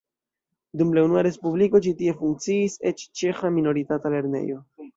[0.79, 4.63] Dum unua respubliko ĉi tie funkciis eĉ ĉeĥa minoritata lernejo.